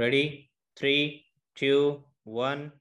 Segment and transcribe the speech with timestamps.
[0.00, 0.48] Ready?
[0.76, 2.72] Three, two, one.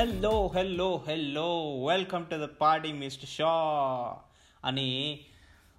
[0.00, 1.48] Hello hello hello
[1.88, 3.48] welcome to the party mister Shah
[4.64, 5.20] అని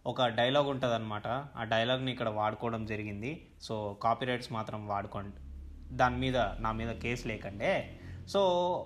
[0.05, 3.47] ఒక dialogue ఉంటుంది అనమాట ఆ డైలాగ్ని ఇక్కడ వాడుకోవడం జరిగింది.
[3.61, 5.35] సో కాపీరైట్స్ మాత్రం వాడుకోండి.
[5.95, 7.99] దాని మీద నా మీద కేసు లేకండే.
[8.27, 8.41] సో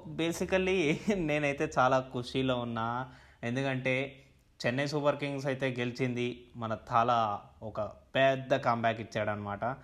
[0.07, 3.12] బేసికల్లీ నేనైతే చాలా ఖుషీలో ఉన్నా.
[3.43, 4.23] ఎందుకంటే
[4.65, 6.46] చెన్నై సూపర్ కింగ్స్ అయితే గెలిచింది.
[6.55, 9.76] మన థాలా ఒక పెద్ద కంబ్యాక్ ఇచ్చాడనమాట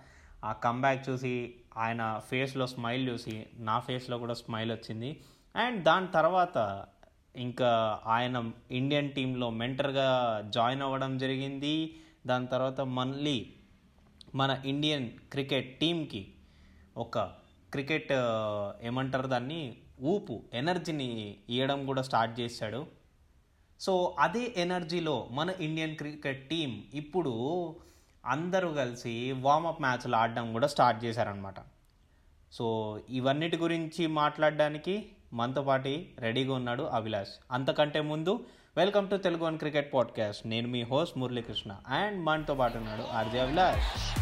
[0.44, 5.20] ఆ కంబ్యాక్ చూసి ఆయన ఫేస్లో స్మైల్ చూసి నా ఫేస్లో కూడా స్మైల్ వచ్చింది.
[5.56, 6.86] అండ్ దాని తర్వాత
[7.36, 10.08] ఇంకా ఆయన ఇండియన్ టీంలో మెంటర్గా
[10.54, 11.96] జాయిన్ అవ్వడం జరిగింది.
[12.26, 13.52] దాని తర్వాత మళ్ళీ
[14.34, 16.32] మన ఇండియన్ క్రికెట్ టీంకి
[16.96, 17.18] ఒక
[17.72, 18.12] క్రికెట్
[18.82, 19.76] ఏమంటారు దాన్ని?
[20.02, 22.86] ఊపు ఎనర్జీని ఇవ్వడం కూడా స్టార్ట్ చేశాడు.
[23.80, 27.32] సో అదే ఎనర్జీలో మన ఇండియన్ క్రికెట్ టీం ఇప్పుడు
[28.26, 31.54] అందరూ కలిసి వార్మప్ మ్యాచ్లు ఆడడం కూడా స్టార్ట్ చేశారనమాట
[32.52, 32.66] సో
[33.08, 37.28] ఇవన్నిటి గురించి మాట్లాడడానికి మనతో పాటు రెడీగా ఉన్నాడు అభిలాష్.
[37.52, 38.44] అంతకంటే ముందు
[38.76, 40.46] welcome to Telugu one cricket podcast.
[40.46, 44.20] నేను మీ హోస్ట్ మురళీకృష్ణ అండ్ మనతో పాటు ఉన్నాడు ఆర్జే అభిలాష్.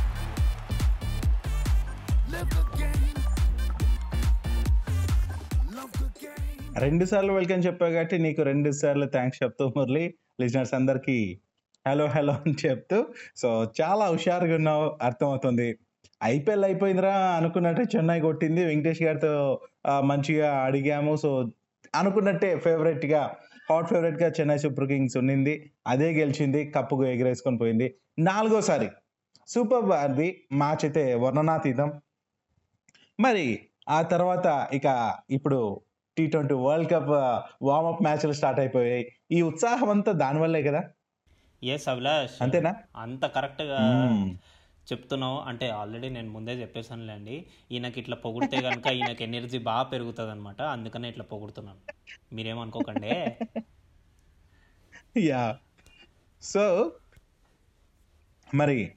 [6.79, 10.15] రెండు సార్లు వెల్కమ్ చెప్పావు కాబట్టి నీకు రెండు సార్లు థ్యాంక్స్ చెప్తూ మురళి.
[10.41, 11.41] లిజనర్స్ అందరికి
[11.89, 13.07] హలో హలో అని చెప్తూ.
[13.37, 15.79] సో చాలా హుషారుగా ఉన్నావు అర్థమవుతుంది.
[16.25, 18.65] ఐపీఎల్ అయిపోయిందిరా అనుకున్నట్టే చెన్నై కొట్టింది.
[18.65, 19.61] వెంకటేష్ గారితో
[20.01, 21.51] మంచిగా అడిగాము సో
[21.95, 23.37] అనుకున్నట్టే ఫేవరెట్గా
[23.71, 25.73] హాట్ ఫేవరెట్గా చెన్నై సూపర్ కింగ్స్ ఉన్నింది.
[25.87, 27.95] అదే గెలిచింది కప్పుకు ఎగరేసుకొని పోయింది.
[28.19, 28.89] నాలుగోసారి
[29.49, 31.93] సూపర్ అది మ్యాచ్ అయితే వర్ణనాతీతం.
[33.21, 35.81] మరి ఆ తర్వాత ఇక ఇప్పుడు
[36.19, 37.09] T twenty World Cup
[37.63, 39.13] warmup మ్యాచ్లు స్టార్ట్ అయిపోయాయి.
[39.33, 40.85] ఈ ఉత్సాహం అంతా దానివల్లే కదా?
[41.65, 42.43] ఎస్ అభిలాష్.
[42.43, 42.75] అంతేనా?
[42.97, 43.79] అంత కరెక్ట్గా.
[44.93, 45.41] చెప్తున్నావు?
[45.41, 51.09] అంటే ఆల్రెడీ నేను ముందే చెప్పేసానులేండి ఈయనకి ఇట్లా పొగిడితే కనుక ఈయనకి ఎనర్జీ బాగా పెరుగుతుంది అనమాట అందుకనే
[51.09, 51.93] ఇట్లా పొగుడుతున్నాను
[52.35, 53.11] మీరేమనుకోకండి.
[55.21, 55.59] యా.
[56.43, 56.93] సో
[58.55, 58.93] మరి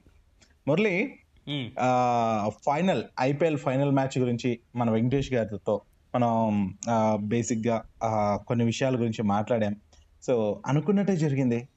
[0.68, 1.18] Murali.
[2.48, 5.80] Final IPL final match గురించి మన వెంకటేష్ గారితో
[6.14, 6.78] మనం
[7.16, 7.84] బేసిక్గా
[8.48, 9.76] కొన్ని విషయాల గురించి మాట్లాడాం.
[10.22, 11.68] సో అనుకున్నట్టే జరిగింది.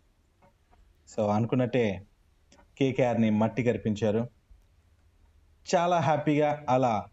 [1.09, 2.06] సో అనుకున్నట్టే
[2.79, 4.27] కేకేఆర్ని మట్టి కరిపించారు.
[5.75, 7.05] చాలా హ్యాపీగా అలా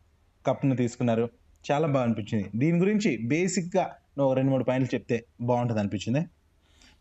[0.47, 1.29] కప్ను తీసుకున్నారు.
[1.71, 2.51] చాలా బాగా అనిపించింది.
[2.57, 3.85] దీని గురించి బేసిక్గా
[4.19, 6.27] నువ్వు రెండు మూడు పాయింట్లు చెప్తే బాగుంటుంది అనిపించింది.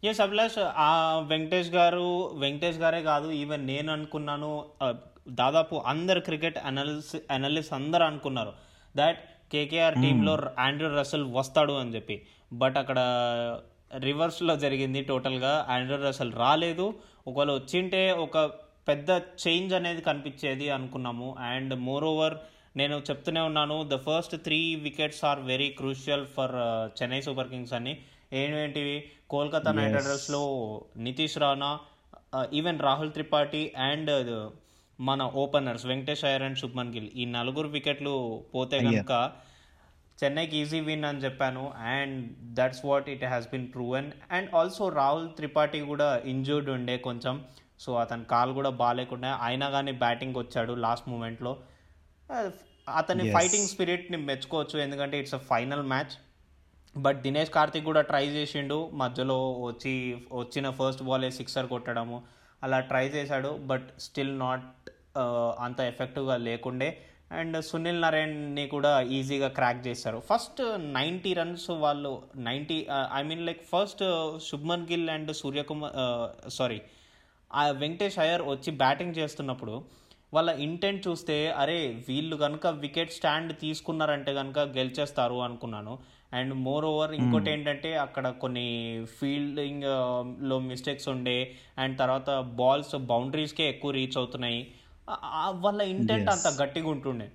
[0.03, 4.65] ఎస్ అభిలాష్ ఆ వెంకటేష్ గారు వెంకటేష్ గారే కాదు ఈవెన్ నేను అనుకున్నాను
[5.29, 8.53] దాదాపు అందరు క్రికెట్ అనలిస్ అనలిస్ట్ అందరు అనుకున్నారు
[8.97, 9.19] దాట్
[9.51, 12.21] కేకేఆర్ టీంలో ఆండ్రూ రసల్ వస్తాడు అని చెప్పి.
[12.53, 12.99] బట్ అక్కడ
[13.97, 16.93] రివర్స్లో జరిగింది టోటల్గా ఆండ్రూ రసల్ రాలేదు.
[17.27, 18.37] ఒకవేళ వచ్చింటే ఒక
[18.89, 19.09] పెద్ద
[19.43, 21.27] చేంజ్ అనేది కనిపించేది అనుకున్నాము.
[21.51, 22.35] అండ్ మోర్ ఓవర్
[22.79, 26.55] నేను చెప్తూనే ఉన్నాను the first three wickets are very crucial for
[26.99, 27.93] Chennai Super Kings అని.
[28.39, 28.97] ఏంటివి?
[29.33, 30.41] కోల్కతా నైట్ రైడర్స్లో
[31.05, 31.71] నితీష్ రాణా
[32.59, 34.11] ఈవెన్ రాహుల్ త్రిపాఠి అండ్
[34.99, 38.13] మన ఓపెనర్స్ వెంకటేష్ అయ్యర్ అండ్ శుభ్మన్ గిల్ ఈ నలుగురు వికెట్లు
[38.53, 39.13] పోతే కనుక
[40.21, 41.63] చెన్నైకి ఈజీ విన్ అని చెప్పాను.
[41.93, 42.17] And
[42.57, 47.35] that's what it has been proven and also Rahul Tripathi కూడా ఇంజూర్డ్ ఉండే కొంచెం.
[47.79, 49.29] సో అతని కాలు కూడా బాగాలేకుండా.
[49.43, 51.53] అయినా కానీ బ్యాటింగ్ వచ్చాడు లాస్ట్ మూమెంట్లో
[52.97, 53.23] అతని.
[53.33, 54.77] ఫైటింగ్ స్పిరిట్ని మెచ్చుకోవచ్చు.
[54.79, 56.13] ఎందుకంటే it's a final match
[56.95, 58.77] but Dinesh Karthik కూడా ట్రై చేసిండు.
[58.93, 59.93] మధ్యలో వచ్చి
[60.33, 62.17] వచ్చిన ఫస్ట్ బాలే సిక్సర్ కొట్టడము.
[62.63, 63.49] అలా ట్రై చేశాడు.
[63.71, 64.89] బట్ స్టిల్ నాట్
[65.59, 66.89] అంత ఎఫెక్టివ్గా లేకుండే.
[67.39, 70.19] అండ్ సునీల్ నారాయణ్ని కూడా ఈజీగా క్రాక్ చేశారు.
[70.29, 70.61] ఫస్ట్
[70.93, 72.13] నైంటీ రన్స్ వాళ్ళు
[72.47, 72.77] ninety
[73.13, 74.03] I mean like first
[74.49, 75.95] Shubman Gill and Suryakumar
[76.57, 76.79] sorry
[77.51, 79.75] ఆ వెంకటేష్ అయ్యర్ వచ్చి బ్యాటింగ్ చేస్తున్నప్పుడు
[80.33, 85.93] వాళ్ళ ఇంటెంట్ చూస్తే అరే వీళ్ళు కనుక వికెట్ స్టాండ్ తీసుకున్నారంటే కనుక గెలిచేస్తారు అనుకున్నాను.
[86.33, 88.67] అండ్ మోర్ ఓవర్ ఇంకోటి ఏంటంటే అక్కడ కొన్ని
[89.17, 91.35] ఫీల్డింగ్లో మిస్టేక్స్ ఉండే
[91.77, 94.61] అండ్ తర్వాత బాల్స్ బౌండరీస్కే ఎక్కువ రీచ్ అవుతున్నాయి.
[95.63, 97.27] వాళ్ళ ఇంటెంట్ అంత గట్టిగా ఉంటుండే.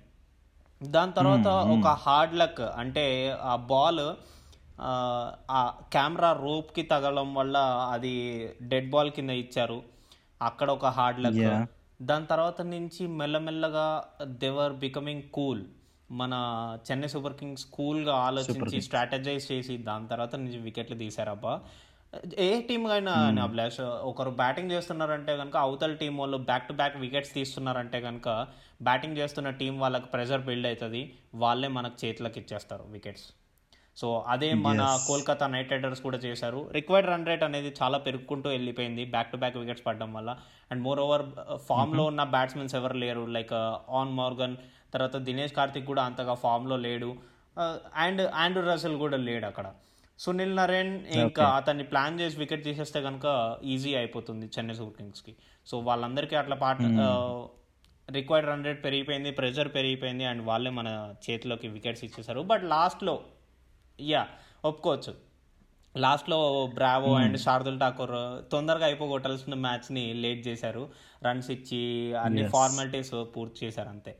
[0.81, 3.05] దాని తర్వాత ఒక హార్డ్ లక్ అంటే
[3.43, 4.03] ఆ బాల్
[5.57, 5.61] ఆ
[5.93, 7.57] కెమెరా రోప్కి తగలడం వల్ల
[7.93, 8.13] అది
[8.61, 9.79] డెడ్ బాల్ కింద ఇచ్చారు.
[10.41, 11.41] అక్కడ ఒక హార్డ్ లక్.
[11.99, 13.87] దాని తర్వాత నుంచి మెల్లమెల్లగా
[14.43, 15.63] దేవర్ బికమింగ్ కూల్
[16.11, 16.33] మన
[16.87, 21.53] చెన్నై సూపర్ కింగ్స్ కూల్గా ఆలోచించి స్ట్రాటజైజ్ చేసి దాని తర్వాత నుంచి వికెట్లు తీశారబ్బా.
[22.45, 23.79] ఏ టీం అయినా అని అభిలాష్
[24.09, 28.29] ఒకరు బ్యాటింగ్ చేస్తున్నారంటే కనుక అవతల టీం వాళ్ళు బ్యాక్ టు బ్యాక్ వికెట్స్ తీస్తున్నారంటే కనుక
[28.87, 31.01] బ్యాటింగ్ చేస్తున్న టీం వాళ్ళకి ప్రెషర్ బిల్డ్ అవుతుంది.
[31.43, 33.27] వాళ్ళే మనకు చేతులకు ఇచ్చేస్తారు వికెట్స్
[33.97, 36.59] సో అదే మన కోల్కతా నైట్ రైడర్స్ కూడా చేశారు.
[36.77, 40.31] రిక్వైర్డ్ రన్ రేట్ అనేది చాలా పెరుగుకుంటూ వెళ్ళిపోయింది బ్యాక్ టు బ్యాక్ వికెట్స్ పడడం వల్ల.
[40.71, 41.23] అండ్ మోర్ ఓవర్
[41.67, 43.25] ఫామ్లో ఉన్న బ్యాట్స్మెన్స్ ఎవరు లేరు?
[43.37, 43.53] లైక్
[43.99, 44.55] ఆన్ మార్గన్
[44.93, 47.09] తర్వాత దినేష్ కార్తిక్ కూడా అంతగా ఫామ్లో లేడు.
[48.05, 49.67] అండ్ ఆండ్రూ రసెల్ కూడా లేడు అక్కడ.
[50.19, 55.35] సునీల్ నరేన్ ఇంకా అతన్ని ప్లాన్ చేసి వికెట్ తీసేస్తే కనుక ఈజీ అయిపోతుంది చెన్నై సూపర్ కింగ్స్కి
[55.67, 56.83] సో వాళ్ళందరికీ అట్లా పార్ట్
[58.11, 63.15] రిక్వైర్డ్ రన్ రేట్ పెరిగిపోయింది ప్రెషర్ పెరిగిపోయింది అండ్ వాళ్ళే మన చేతిలోకి వికెట్స్ ఇచ్చేసారు బట్ లాస్ట్లో
[63.99, 64.27] యా
[64.65, 65.13] ఒప్పుకోవచ్చు.
[65.97, 66.39] లాస్ట్లో
[66.73, 70.89] బ్రావో అండ్ శార్దుల్ ఠాకూర్ తొందరగా అయిపోగొట్టాల్సిన మ్యాచ్ని లేట్ చేశారు.
[71.23, 74.17] రన్స్ ఇచ్చి అన్ని ఫార్మాలిటీస్ పూర్తి చేశారు అంతే.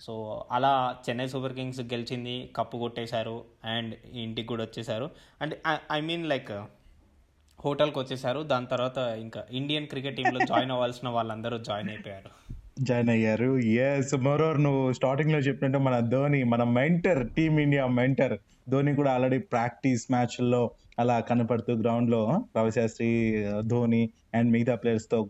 [0.00, 0.12] సో
[0.50, 0.72] అలా
[1.04, 3.36] చెన్నై సూపర్ కింగ్స్ గెలిచింది కప్పు కొట్టేశారు
[3.74, 3.92] అండ్
[4.24, 5.06] ఇంటికి కూడా వచ్చేసారు
[5.42, 5.54] and
[5.92, 6.64] I mean like uh,
[7.58, 12.30] హోటల్కి వచ్చేసారు దాని తర్వాత ఇంకా ఇండియన్ క్రికెట్ టీంలో జాయిన్ అవ్వాల్సిన వాళ్ళందరూ జాయిన్ అయిపోయారు.
[12.80, 13.48] జాయిన్ అయ్యారు.
[13.84, 18.34] ఎస్ మరోవర్ నువ్వు స్టార్టింగ్లో చెప్పినట్టు మన ధోని మన మెంటర్ టీమిండియా మెంటర్.
[18.68, 20.62] ధోని కూడా ఆల్రెడీ ప్రాక్టీస్ మ్యాచ్ల్లో
[20.98, 22.22] అలా కనపడుతూ గ్రౌండ్లో
[22.58, 23.10] రవిశాస్త్రి
[23.44, 24.02] uh, ధోని
[24.34, 25.20] అండ్ మిగతా ప్లేయర్స్తో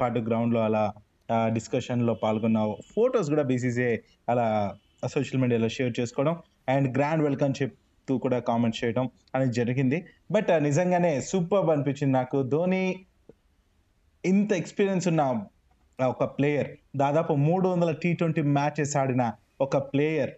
[0.00, 0.84] పాటు గ్రౌండ్లో అలా
[1.32, 3.96] డిస్కషన్లో పాల్గొన్న ఫొటోస్ కూడా బీసీసీఐ
[4.28, 4.76] అలా
[5.08, 6.36] సోషల్ మీడియాలో షేర్ చేసుకోవడం
[6.68, 10.06] అండ్ గ్రాండ్ వెల్కమ్ చెప్తూ కూడా కామెంట్ చేయడం అనేది జరిగింది.
[10.30, 12.42] బట్ నిజంగానే సూపర్ అనిపించింది నాకు.
[12.42, 13.04] ధోని
[14.24, 15.44] ఇంత ఎక్స్పీరియన్స్ ఉన్న
[16.06, 20.30] ఒక ప్లేయర్ దాదాపు మూడు వందల టీ ట్వంటీ మ్యాచెస్ ఆడిన ఒక ప్లేయర్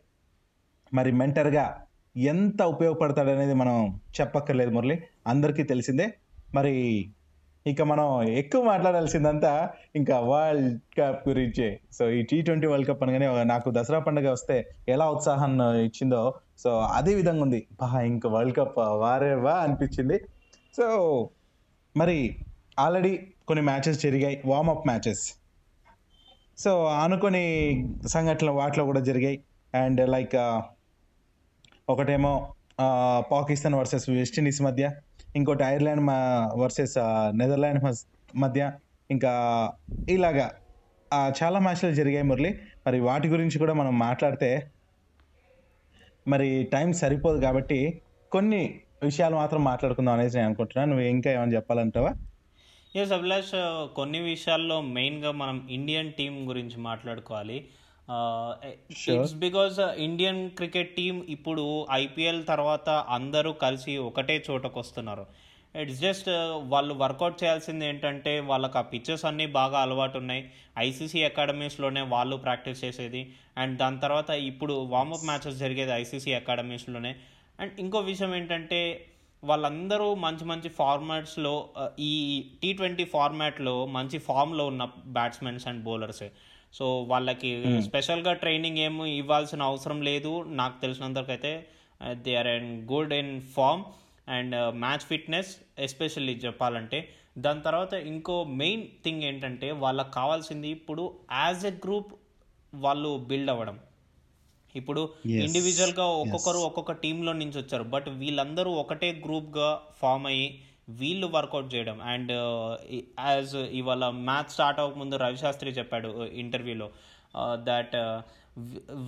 [0.94, 1.86] మరి మెంటర్గా
[2.16, 5.02] ఎంత ఉపయోగపడతాడనేది మనం చెప్పక్కర్లేదు మురళి.
[5.26, 6.12] అందరికీ తెలిసిందే.
[6.54, 6.74] మరి
[7.66, 11.80] ఇక మనం ఎక్కువ మాట్లాడాల్సిందంతా ఇంకా వరల్డ్ కప్ గురించే.
[11.92, 14.56] సో ఈ టీ ట్వంటీ వరల్డ్ కప్ అనగానే నాకు దసరా పండుగ వస్తే
[14.88, 17.66] ఎలా ఉత్సాహం ఇచ్చిందో సో అదే విధంగా ఉంది.
[17.80, 20.18] బా ఇంకా వరల్డ్ కప్ వారే వా అనిపించింది.
[20.76, 20.86] సో
[21.96, 22.36] మరి
[22.78, 23.12] ఆల్రెడీ
[23.48, 25.34] కొన్ని మ్యాచెస్ జరిగాయి వార్మప్ మ్యాచెస్.
[26.58, 27.44] సో అనుకుని
[28.06, 29.38] సంఘటనలు వాటిలో కూడా జరిగాయి.
[29.74, 30.36] అండ్ లైక్
[31.88, 32.54] ఒకటేమో
[33.32, 34.90] పాకిస్తాన్ వర్సెస్ వెస్టిండీస్ మధ్య
[35.36, 36.94] ఇంకోటి ఐర్లాండ్ మా వర్సెస్
[37.36, 37.94] నెదర్లాండ్
[38.36, 38.72] మధ్య
[39.10, 39.32] ఇంకా
[40.08, 40.50] ఇలాగా
[41.42, 42.58] చాలా మ్యాచ్లు జరిగాయి మురళి.
[42.86, 44.70] మరి వాటి గురించి కూడా మనం మాట్లాడితే
[46.28, 52.14] మరి టైం సరిపోదు కాబట్టి కొన్ని విషయాలు మాత్రం మాట్లాడుకుందాం అనేసి నేను అనుకుంటున్నాను నువ్వు ఇంకా ఏమైనా చెప్పాలంటావా?
[52.96, 53.52] ఎస్ అభిలాష్
[53.94, 57.66] కొన్ని విషయాల్లో మెయిన్గా మనం ఇండియన్ టీం గురించి మాట్లాడుకోవాలి.
[59.12, 59.76] It's because
[60.06, 61.64] Indian cricket team ఇప్పుడు
[62.04, 65.24] ఐపీఎల్ తర్వాత అందరూ కలిసి ఒకటే చోటకు వస్తున్నారు.
[65.74, 66.28] ఇట్స్ జస్ట్
[66.72, 70.42] వాళ్ళు వర్కౌట్ చేయాల్సింది ఏంటంటే వాళ్ళకి ఆ పిక్చర్స్ అన్నీ బాగా అలవాటు ఉన్నాయి
[70.86, 73.22] ఐసీసీ అకాడమీస్లోనే వాళ్ళు ప్రాక్టీస్ చేసేది.
[73.60, 77.12] అండ్ దాని తర్వాత ఇప్పుడు వార్మప్ మ్యాచెస్ జరిగేది ఐసీసీ అకాడమీస్లోనే
[77.58, 78.80] అండ్ ఇంకో విషయం ఏంటంటే
[79.42, 81.52] వాళ్ళందరూ మంచి మంచి ఫార్మాట్స్లో
[82.08, 82.12] ఈ
[82.62, 84.84] టీ ట్వంటీ ఫార్మాట్లో మంచి ఫామ్లో ఉన్న
[85.18, 86.28] బ్యాట్స్మెన్స్ అండ్ బౌలర్సే
[86.72, 90.44] సో వాళ్ళకి స్పెషల్గా ట్రైనింగ్ ఏమి ఇవ్వాల్సిన అవసరం లేదు.
[90.46, 91.66] నాకు తెలిసినంతవరకైతే
[92.12, 93.84] they are and good in form
[94.28, 97.08] and match fitness especially చెప్పాలంటే.
[97.38, 102.12] దాని తర్వాత ఇంకో మెయిన్ థింగ్ ఏంటంటే వాళ్ళకి కావాల్సింది ఇప్పుడు యాజ్ ఎ గ్రూప్
[102.74, 103.78] వాళ్ళు బిల్డ్ అవ్వడం.
[104.74, 107.82] ఇప్పుడు Yes, ఇండివిజువల్గా ఒక్కొక్కరు ఒక్కొక్క టీంలో నుంచి వచ్చారు.
[107.82, 110.62] బట్ వీళ్ళందరూ ఒకటే గ్రూప్గా ఫామ్ అయ్యి
[110.98, 112.00] వీళ్ళు వర్కౌట్ చేయడం.
[112.12, 112.32] అండ్
[113.20, 116.08] యాజ్ ఇవాళ మ్యాచ్ స్టార్ట్ అవ్వకముందు రవిశాస్త్రి చెప్పాడు
[116.42, 116.88] ఇంటర్వ్యూలో
[117.68, 117.96] దట్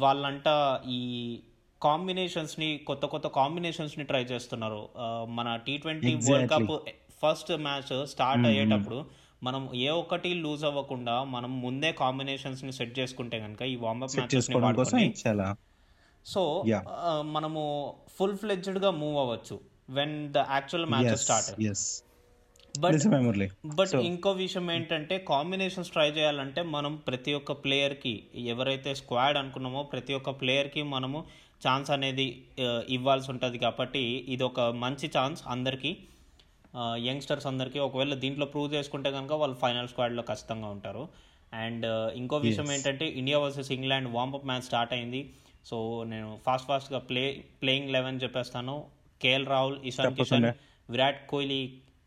[0.03, 0.49] వాళ్ళంట
[0.89, 1.01] ఈ
[1.83, 4.83] కాంబినేషన్స్ని కొత్త కొత్త కాంబినేషన్స్ని ట్రై చేస్తున్నారు.
[5.39, 6.73] మన T twenty world cup
[7.23, 9.01] first match start అయ్యేటప్పుడు
[9.43, 14.75] మనం ఏ ఒక్కటి లూజ్ అవ్వకుండా మనం ముందే కాంబినేషన్స్ని సెట్ చేసుకుంటే కనుక ఈ వార్మప్ మ్యాచెస్ని చేసుకోవడం
[14.75, 15.49] కోసం వాడుకొని చాలా
[16.27, 16.43] సో.
[17.35, 17.63] మనము
[18.17, 19.57] ఫుల్ ఫ్లెడ్జ్డ్గా మూవ్ అవ్వచ్చు.
[19.93, 21.61] When the actual match start
[22.81, 22.95] but
[23.79, 30.15] but ఇంకో విషయం ఏంటంటే కాంబినేషన్స్ ట్రై చేయాలంటే మనం ప్రతి ఒక్క ప్లేయర్కి ఎవరైతే స్క్వాడ్ అనుకున్నామో ప్రతి
[30.15, 31.19] ఒక్క ప్లేయర్కి మనము
[31.67, 32.27] ఛాన్స్ అనేది
[32.89, 34.03] ఇవ్వాల్సి ఉంటుంది కాబట్టి
[34.35, 35.97] ఇది ఒక మంచి ఛాన్స్ అందరికీ.
[36.99, 37.79] యంగ్స్టర్స్ అందరికీ.
[37.79, 41.09] ఒకవేళ దీంట్లో ప్రూవ్ చేసుకుంటే కనుక వాళ్ళు ఫైనల్ స్క్వాడ్లో ఖచ్చితంగా ఉంటారు.
[41.55, 45.23] అండ్ ఇంకో విషయం ఏంటంటే India versus England warmup match start అయింది.
[45.67, 47.25] సో నేను ఫాస్ట్ ఫాస్ట్గా ప్లే
[47.63, 48.77] ప్లేయింగ్ లెవెన్ చెప్పేస్తాను.
[49.23, 50.53] KL Rahul Ishan Kishan
[50.91, 51.63] Virat Kohli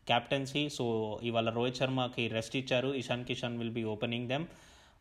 [0.06, 0.84] captaincy so
[1.22, 2.94] ఇవాళ రోహిత్ శర్మకి రెస్ట్ ఇచ్చారు.
[2.94, 4.46] Ishan Kishan will be opening them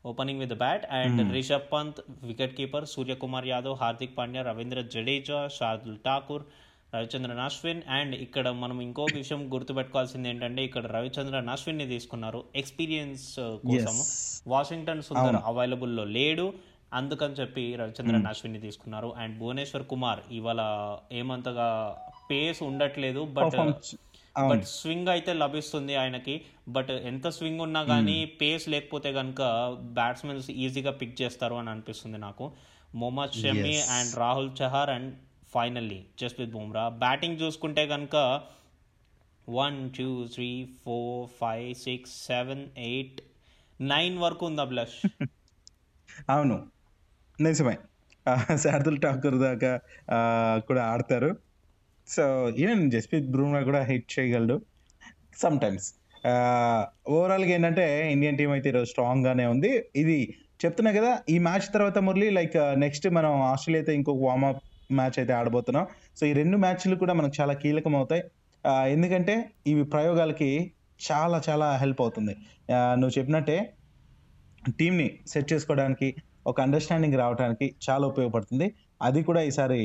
[0.05, 5.97] opening with bat and Rishabh Pant wicket keeper Suryakumar Yadav Hardik Pandya Ravindra Jadeja Shardul
[6.05, 6.43] Thakur
[6.95, 7.81] Ravichandran Ashwin.
[7.89, 12.43] And ఇక్కడ మనం ఇంకో విషయం గుర్తుపెట్టుకోవాల్సింది ఏంటంటే ఇక్కడ రవిచంద్రన్ అశ్విన్ని తీసుకున్నారు.
[12.55, 14.43] ఎక్స్పీరియన్స్ కోసం Yes.
[14.47, 16.53] వాషింగ్టన్ సుందర్ అవైలబుల్లో లేడు.
[16.93, 19.13] అందుకని చెప్పి రవిచంద్రన్ అశ్విన్ని తీసుకున్నారు.
[19.17, 20.61] అండ్ భువనేశ్వర్ కుమార్ ఇవాళ
[21.11, 21.67] ఏమంతగా
[22.31, 23.73] పేస్ ఉండట్లేదు బట్.
[24.47, 26.41] బట్ స్వింగ్ అయితే లభిస్తుంది ఆయనకి.
[26.67, 29.41] బట్ ఎంత స్వింగ్ ఉన్నా కానీ పేస్ లేకపోతే కనుక
[29.81, 32.51] బ్యాట్స్మెన్స్ ఈజీగా పిక్ చేస్తారు అని అనిపిస్తుంది నాకు.
[32.95, 33.81] Mohammed Shami.
[33.81, 35.15] And Rahul Chahar and
[35.53, 36.89] finally Jasprit Bumrah.
[36.89, 38.41] Batting చూసుకుంటే కనుక
[39.49, 43.21] one two three four five six seven eight
[43.81, 45.07] nine వరకు ఉంది అభిలాష్.
[46.29, 46.67] అవును.
[47.41, 47.77] నిజమే.
[48.57, 49.79] శార్దుల్ ఠాకూర్ దాకా
[50.57, 51.37] కూడా ఆడతారు.
[52.13, 52.23] సో
[52.61, 54.55] ఈవెన్ జస్ప్రీత్ బ్రూమ్రా కూడా హిట్ చేయగలడు.
[55.43, 55.87] సమ్ టైమ్స్
[57.15, 59.71] ఓవరాల్గా ఏంటంటే ఇండియన్ టీం అయితే ఈరోజు స్ట్రాంగ్గానే ఉంది.
[60.01, 60.17] ఇది
[60.63, 64.61] చెప్తున్నా కదా ఈ మ్యాచ్ తర్వాత మురళి లైక్ నెక్స్ట్ మనం ఆస్ట్రేలియాతో ఇంకొక వార్మప్
[64.99, 65.85] మ్యాచ్ అయితే ఆడబోతున్నాం.
[66.17, 68.23] సో ఈ రెండు మ్యాచ్లు కూడా మనకు చాలా కీలకం అవుతాయి
[68.95, 69.33] ఎందుకంటే
[69.71, 70.49] ఇవి ప్రయోగాలకి
[71.07, 72.33] చాలా చాలా హెల్ప్ అవుతుంది.
[72.99, 73.57] నువ్వు చెప్పినట్టే
[74.79, 76.07] టీంని సెట్ చేసుకోవడానికి
[76.51, 78.67] ఒక అండర్స్టాండింగ్ రావడానికి చాలా ఉపయోగపడుతుంది.
[79.07, 79.81] అది కూడా ఈసారి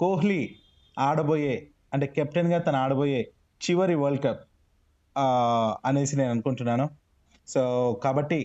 [0.00, 0.40] కోహ్లీ
[0.98, 1.56] ఆడబోయే
[1.92, 3.20] అంటే కెప్టెన్గా తను ఆడబోయే
[3.60, 4.42] చివరి వరల్డ్ కప్
[5.86, 6.86] అనేసి నేను అనుకుంటున్నాను.
[7.48, 7.62] సో
[8.04, 8.38] కాబట్టి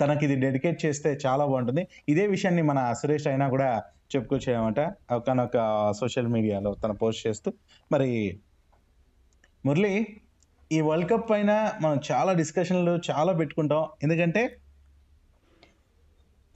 [0.00, 1.88] తనకి ఇది డెడికేట్ చేస్తే చాలా బాగుంటుంది.
[2.08, 3.82] ఇదే విషయాన్ని మన సురేష్ అయినా కూడా
[4.14, 4.80] చెప్పుకొచ్చాయన్నమాట
[5.12, 5.56] ఒకనొక
[6.00, 7.52] సోషల్ మీడియాలో తన పోస్ట్ చేస్తూ.
[7.92, 8.40] మరి
[9.66, 9.94] మురళి
[10.72, 13.88] ఈ వరల్డ్ కప్ పైన మనం చాలా డిస్కషన్లు చాలా పెట్టుకుంటాం.
[14.02, 14.42] ఎందుకంటే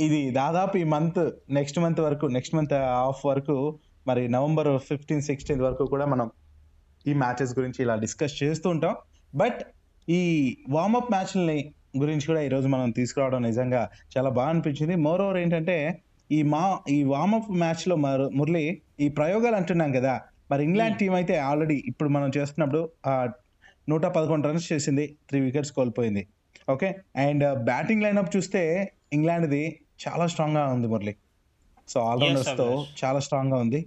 [0.01, 3.57] ఇది దాదాపు ఈ మంత్ నెక్స్ట్ మంత్ వరకు నెక్స్ట్ మంత్ ఆఫ్ వరకు
[4.11, 6.31] మరి నవంబర్ ఫిఫ్టీన్ సిక్స్టీన్త్ వరకు కూడా మనం
[7.07, 8.97] ఈ మ్యాచెస్ గురించి ఇలా డిస్కస్ చేస్తూ ఉంటాం.
[9.35, 9.61] బట్
[10.09, 10.21] ఈ
[10.71, 14.97] వార్మప్ మ్యాచ్లని గురించి కూడా ఈరోజు మనం తీసుకురావడం నిజంగా చాలా బాగా అనిపించింది.
[14.97, 16.03] మోర్ ఓవర్ ఏంటంటే
[16.33, 20.21] ఈ మా ఈ వార్మప్ మ్యాచ్లో మరు మురళి ఈ ప్రయోగాలు అంటున్నాం కదా.
[20.51, 22.91] మరి ఇంగ్లాండ్ టీం అయితే ఆల్రెడీ ఇప్పుడు మనం చేస్తున్నప్పుడు
[23.89, 26.27] నూట పదకొండు రన్స్ చేసింది త్రీ వికెట్స్ కోల్పోయింది.
[26.71, 26.97] ఓకే?
[27.17, 31.17] అండ్ బ్యాటింగ్ లైనప్ చూస్తే ఇంగ్లాండ్ది చాలా స్ట్రాంగ్గా ఉంది మురళి.
[31.89, 32.87] సో ఆల్రౌండర్స్తో.
[33.05, 33.87] చాలా స్ట్రాంగ్గా ఉంది.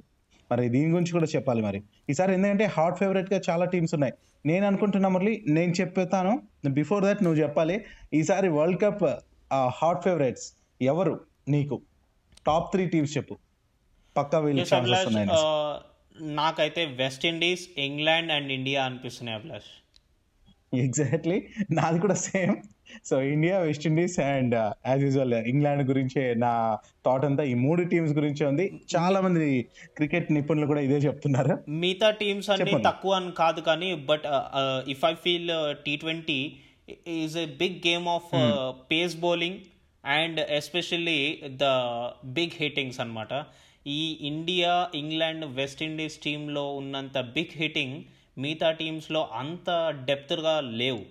[0.53, 1.83] మరి దీని గురించి కూడా చెప్పాలి మరి.
[2.09, 4.13] ఈసారి ఎందుకంటే హాట్ ఫేవరెట్గా చాలా టీమ్స్ ఉన్నాయి.
[4.45, 6.33] నేను అనుకుంటున్నా మురళి నేను చెప్తాను
[6.69, 7.85] బిఫోర్ దట్ నువ్వు చెప్పాలి.
[8.13, 9.03] ఈసారి వరల్డ్ కప్
[9.53, 11.19] హాట్ ఫేవరెట్స్ ఎవరు?
[11.49, 11.81] నీకు
[12.47, 13.37] టాప్ త్రీ టీమ్స్ చెప్పు.
[14.17, 14.63] పక్కా వీళ్ళు
[16.21, 19.71] నాకైతే West Indies England and India అనిపిస్తున్నాయి అభిలాష్.
[20.81, 22.55] ఎగ్జాక్ట్లీ నాది కూడా same
[23.09, 24.55] so India West Indies and
[24.87, 27.43] as usual England గురించే నా థాట్ అంతా.
[27.43, 28.65] ఈ మూడు టీమ్స్ గురించే ఉంది.
[28.95, 29.65] చాలా మంది
[29.97, 31.57] క్రికెట్ నిపుణులు కూడా ఇదే చెప్తున్నారు.
[31.69, 32.83] మిగతా టీమ్స్ చెప్పండి.
[32.83, 34.27] తక్కువ అని కాదు కానీ but
[34.87, 35.51] if I feel
[35.85, 36.39] T twenty
[37.07, 38.29] is a big game of
[38.91, 39.59] pace bowling
[40.05, 41.65] and especially the
[42.25, 43.43] big hittings అన్నమాట.
[43.87, 47.97] ఈ ఇండియా ఇంగ్లాండ్ వెస్ట్ ఇండీస్ టీంలో ఉన్నంత బిగ్ హిట్టింగ్
[48.37, 49.69] మిగతా టీమ్స్లో అంత
[50.05, 51.03] డెప్త్గా లేవు.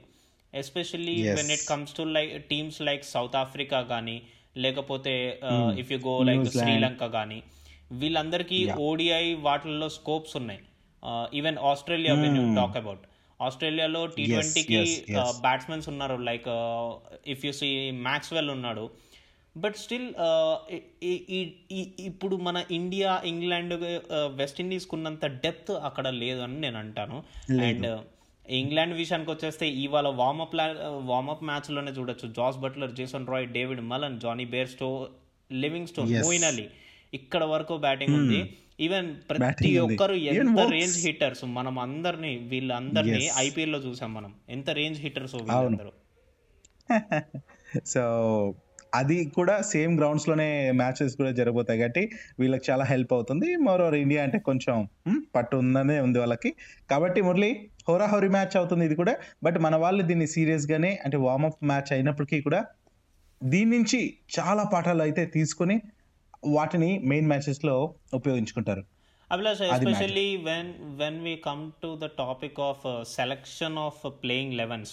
[0.55, 1.17] Especially.
[1.29, 4.23] When it comes to like teams like South Africa కానీ
[4.57, 5.15] లేకపోతే
[5.79, 6.45] if you go like.
[6.47, 7.43] Sri Lanka కానీ
[7.93, 10.61] వీళ్ళందరికీ ఓడిఐ వాటిల్లో స్కోప్స్ ఉన్నాయి.
[11.35, 13.05] Even Australia when you talk about
[13.41, 14.83] ఆస్ట్రేలియాలో టీ ట్వంటీకి.
[15.41, 16.17] బ్యాట్స్మెన్స్ ఉన్నారు.
[16.31, 16.49] Like
[17.27, 18.85] if you see Maxwell ఉన్నాడు
[19.57, 20.07] బట్ స్టిల్
[22.07, 23.75] ఇప్పుడు మన ఇండియా ఇంగ్లాండ్
[24.37, 27.19] వెస్ట్ ఇండీస్కి ఉన్నంత డెప్త్ అక్కడ లేదు అని నేను అంటాను
[27.69, 27.89] అండ్
[28.47, 30.55] ఇంగ్లాండ్ విషయానికి వచ్చేస్తే ఇవాళ వార్మప్
[31.11, 34.89] వార్మప్ మ్యాచ్లోనే చూడొచ్చు Jos Buttler Jason Roy David Malan Jonny Bairstow
[35.93, 36.11] Livingstone.
[36.25, 36.67] Moeen Ali
[37.13, 38.41] ఇక్కడ వరకు బ్యాటింగ్ ఉంది
[38.81, 39.71] ఈవెన్ ప్రతి.
[39.85, 40.61] ఒక్కరు ఎంత.
[40.75, 43.37] రేంజ్ హిట్టర్స్ మనం అందరినీ వీళ్ళందరినీ Yes.
[43.47, 45.93] ఐపీఎల్లో చూసాం మనం ఎంత రేంజ్ హిట్టర్స్ వీళ్ళందరూ
[47.93, 48.03] సో
[48.99, 50.47] అది కూడా సేమ్ గ్రౌండ్స్లోనే
[50.81, 52.03] మ్యాచెస్ కూడా జరగబోతాయి కాబట్టి
[52.41, 53.49] వీళ్ళకి చాలా హెల్ప్ అవుతుంది.
[53.67, 54.77] మరో ఇండియా అంటే కొంచెం
[55.37, 56.51] పట్టు ఉందనే ఉంది వాళ్ళకి.
[56.93, 57.51] కాబట్టి మురళి
[57.89, 59.15] హోరాహోరీ మ్యాచ్ అవుతుంది ఇది కూడా.
[59.45, 62.63] బట్ మన వాళ్ళు దీన్ని సీరియస్ గానే అంటే వార్మప్ మ్యాచ్ అయినప్పటికీ కూడా
[63.41, 64.01] దీని నుంచి
[64.39, 65.77] చాలా పాఠాలు అయితే తీసుకొని
[66.57, 67.77] వాటిని మెయిన్ మ్యాచెస్లో
[68.19, 68.83] ఉపయోగించుకుంటారు.
[69.31, 69.45] అది
[69.75, 70.71] especially when
[71.01, 72.83] when we come to the topic of
[73.17, 74.93] selection of playing elevens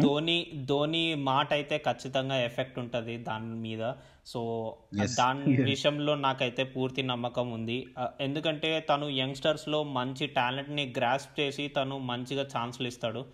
[0.00, 3.92] Dhoni Dhoni మాట అయితే ఖచ్చితంగా ఎఫెక్ట్ ఉంటుంది దాని మీద.
[4.26, 4.76] సో.
[5.18, 5.44] దాని.
[5.70, 7.86] విషయంలో నాకైతే పూర్తి నమ్మకం ఉంది.
[8.20, 13.24] ఎందుకంటే తను యంగ్స్టర్స్లో మంచి టాలెంట్ని గ్రాస్ప్ చేసి తను మంచిగా ఛాన్స్లు ఇస్తాడు.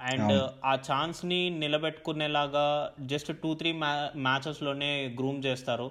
[0.00, 5.90] అండ్ ఆ ఛాన్స్ని నిలబెట్టుకునేలాగా జస్ట్ టూ త్రీ మ్యా మ్యాచెస్లోనే గ్రూమ్ చేస్తారు.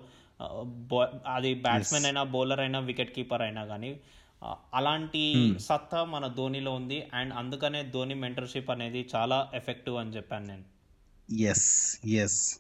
[1.33, 3.99] అది బ్యాట్స్మెన్ అయినా బౌలర్ అయినా వికెట్ కీపర్ అయినా కానీ
[4.73, 7.03] అలాంటి సత్తా మన ధోనిలో ఉంది.
[7.13, 10.63] అండ్ అందుకనే ధోని మెంటర్షిప్ అనేది చాలా ఎఫెక్టివ్ అని చెప్పాను నేను.
[11.41, 12.59] Yes yes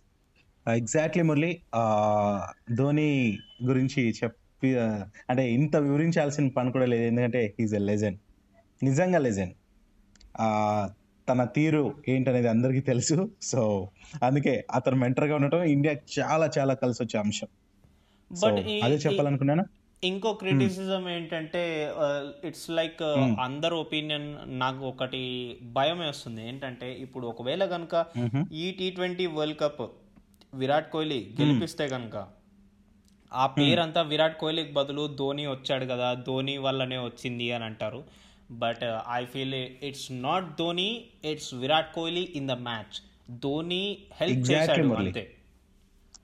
[0.67, 1.61] exactly Murali.
[1.75, 4.65] ఆ, ధోని గురించి చెప్
[5.29, 7.03] అంటే ఇంత వివరించాల్సిన పని కూడా లేదు.
[7.03, 8.19] ఎందుకంటే ఈజ్ ఎ లెజెండ్
[8.83, 9.53] నిజంగా లెజెండ్
[11.29, 13.31] తన తీరు ఏంటనేది అందరికీ తెలుసు.
[13.41, 13.89] సో
[14.23, 17.47] అందుకే అతను మెంటర్గా ఉండటం ఇండియా చాలా చాలా కలిసి వచ్చే అంశం
[18.83, 19.65] అదే చెప్పాలనుకున్నాను?
[20.03, 21.93] ఇంకో క్రిటిసిజం ఏంటంటే
[22.45, 23.01] ఇట్స్ లైక్
[23.41, 25.21] అందరు ఒపీనియన్ నాకు ఒకటి
[25.63, 26.47] భయం వేస్తుంది.
[26.47, 28.05] ఏంటంటే ఇప్పుడు ఒకవేళ కనుక
[28.53, 29.81] ఈ T twenty world cup
[30.53, 32.27] Virat Kohli గెలిపిస్తే కనుక
[33.33, 38.03] ఆ పేరంతా విరాట్ కోహ్లీకి బదులు ధోని వచ్చాడు కదా ధోని వల్లనే వచ్చింది అని అంటారు.
[38.51, 42.97] But I feel it's not Dhoni it's Virat Kohli in the match
[43.39, 44.87] Dhoni help చేశాడు.
[44.87, 45.33] అంతే.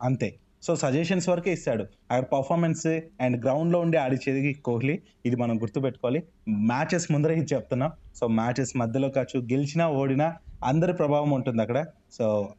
[0.01, 0.39] అంతే.
[0.63, 1.85] సో సజెషన్స్ వరకే ఇస్తాడు.
[2.11, 2.87] ఆయన పర్ఫార్మెన్స్
[3.21, 5.01] అండ్ గ్రౌండ్లో ఉండి ఆడిచేది కోహ్లీ.
[5.25, 6.23] ఇది మనం గుర్తుపెట్టుకోవాలి.
[6.49, 7.91] మ్యాచెస్ ముందరే ఇది చెప్తున్నాం.
[8.15, 10.27] సో మ్యాచెస్ మధ్యలో కావచ్చు గెలిచినా ఓడినా
[10.63, 11.85] అందరి ప్రభావం ఉంటుంది అక్కడ.
[12.11, 12.53] సో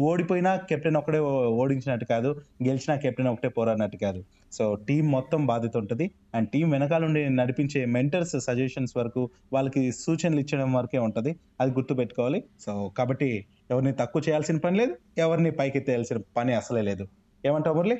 [0.00, 1.18] ఓడిపోయినా కెప్టెన్ ఒకటే
[1.62, 2.30] ఓడించినట్టు కాదు.
[2.66, 4.20] గెలిచినా కెప్టెన్ ఒకటే పోరాడినట్టు కాదు.
[4.58, 6.10] సో టీం మొత్తం బాధ్యత ఉంటుంది.
[6.34, 11.36] అండ్ టీం వెనకాల నుండి నడిపించే మెంటర్స్ సజెషన్స్ వరకు వాళ్ళకి సూచనలు ఇచ్చడం వరకే ఉంటుంది.
[11.60, 12.44] అది గుర్తుపెట్టుకోవాలి.
[12.60, 17.06] సో కాబట్టి ఎవరిని తక్కువ చేయాల్సిన పని లేదు ఎవరిని పైకి ఎత్తేయాల్సిన పని అసలే లేదు.
[17.46, 17.96] ఏమంటావు మురళి?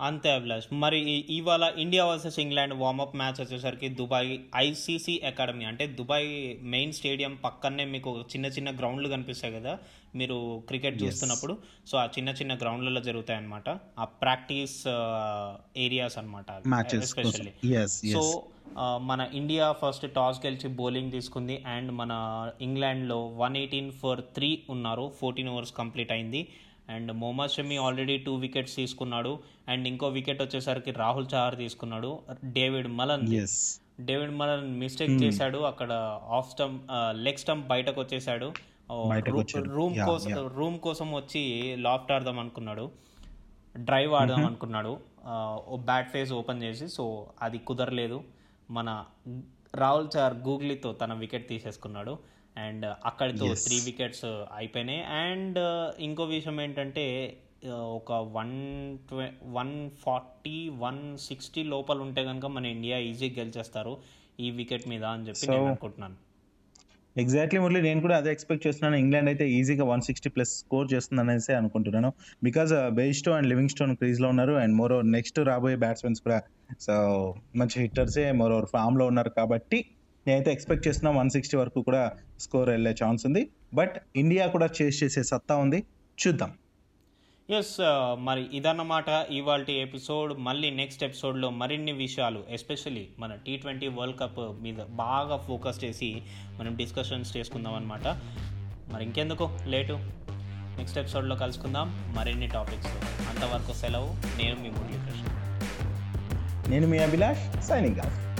[0.00, 0.66] అంతే అభిలాష్.
[0.72, 0.98] మరి
[1.30, 7.84] ఇవాళ India versus England warmup match వచ్చేసరికి దుబాయ్ ఐసీసీ అకాడమీ అంటే దుబాయ్ మెయిన్ స్టేడియం పక్కనే
[7.84, 9.78] మీకు చిన్న చిన్న గ్రౌండ్లు కనిపిస్తాయి కదా
[10.14, 11.58] మీరు క్రికెట్ చూస్తున్నప్పుడు.
[11.86, 14.76] సో ఆ చిన్న చిన్న గ్రౌండ్లలో జరుగుతాయి అనమాట ఆ ప్రాక్టీస్
[15.76, 16.46] ఏరియాస్ అనమాట
[16.94, 18.42] ఎస్పెషల్లీ ఎస్ సో
[18.78, 21.64] మన ఇండియా ఫస్ట్ టాస్ గెలిచి బౌలింగ్ తీసుకుంది.
[21.66, 22.12] అండ్ మన
[22.60, 25.12] ఇంగ్లాండ్లో వన్ ఎయిటీన్ ఫర్ త్రీ ఉన్నారు.
[25.20, 26.48] ఫోర్టీన్ ఓవర్స్ కంప్లీట్ అయింది.
[26.88, 29.38] And Mohammed Shami already two wickets తీసుకున్నాడు.
[29.68, 32.18] అండ్ ఇంకో వికెట్ వచ్చేసరికి రాహుల్ చహార్ తీసుకున్నాడు.
[32.44, 33.28] David Malan.
[34.00, 35.58] David Malan mistake చేశాడు.
[35.58, 38.52] అక్కడ ఆఫ్ స్టంప్ లెగ్ స్టంప్ బయటకు వచ్చేసాడు.
[39.68, 40.30] రూమ్ కోసం.
[40.56, 42.90] రూమ్ కోసం వచ్చి లాఫ్ట్ ఆడదాం అనుకున్నాడు.
[43.76, 44.98] డ్రైవ్ ఆడదాం అనుకున్నాడు.
[45.26, 48.22] ఆ, ఓ బ్యాట్ ఫేస్ ఓపెన్ చేసి సో అది కుదరలేదు.
[48.70, 49.04] మన
[49.74, 52.18] రాహుల్ చార్ గూగ్లీతో తన వికెట్ తీసేసుకున్నాడు.
[52.56, 53.54] అండ్ అక్కడితో.
[53.54, 54.24] త్రీ వికెట్స్
[54.56, 55.02] అయిపోయినాయి.
[55.02, 55.58] అండ్
[56.02, 58.54] ఇంకో విషయం ఏంటంటే ఆ, ఒక వన్
[58.98, 63.96] ట్వ వన్ ఫార్టీ వన్ సిక్స్టీ లోపల ఉంటే కనుక మన ఇండియా ఈజీ గెలిచేస్తారు
[64.40, 66.14] ఈ వికెట్ మీద అని చెప్పి నేను అనుకుంటున్నాను.
[67.16, 68.96] ఎగ్జాక్ట్లీ మురళి నేను కూడా అదే ఎక్స్పెక్ట్ చేస్తున్నాను.
[68.96, 72.12] ఇంగ్లాండ్ అయితే ఈజీగా వన్ సిక్స్టీ ప్లస్ స్కోర్ చేస్తుంది అనేసి అనుకుంటున్నాను.
[72.44, 74.52] Because Bairstow and Livingstone క్రీజ్లో ఉన్నారు.
[74.52, 76.42] అండ్ మోర్ నెక్స్ట్ రాబోయే బ్యాట్స్మెన్స్ కూడా.
[76.80, 76.94] సో
[77.56, 79.84] మంచి హిట్టర్సే మోర్ ఫామ్లో ఉన్నారు కాబట్టి
[80.26, 83.50] నేనైతే ఎక్స్పెక్ట్ చేస్తున్నా వన్ సిక్స్టీ వరకు కూడా స్కోర్ వెళ్ళే ఛాన్స్ ఉంది.
[83.74, 85.84] బట్ ఇండియా కూడా చేస్ చేసే సత్తా ఉంది.
[86.26, 86.52] చూద్దాం.
[87.50, 87.76] ఎస్
[88.18, 90.38] మరి ఇదన్నమాట ఇవాళ ఎపిసోడ్.
[90.38, 96.22] మళ్ళీ నెక్స్ట్ ఎపిసోడ్లో మరిన్ని విషయాలు ఎస్పెషలీ మన టీ ట్వంటీ వరల్డ్ కప్ మీద బాగా ఫోకస్ చేసి
[96.58, 98.06] మనం డిస్కషన్స్ చేసుకుందాం అనమాట
[98.92, 99.58] మరి ఇంకెందుకు?
[99.66, 99.98] లేటు.
[100.78, 102.14] నెక్స్ట్ ఎపిసోడ్లో కలుసుకుందాం.
[102.16, 102.86] మరిన్ని టాపిక్స్.
[103.28, 104.08] అంతవరకు సెలవు.
[104.42, 105.26] నేను మీ మురళీకృష్ణ.
[106.68, 108.35] నేను మీ అభిలాష్ సైనింగ్ ఆఫ్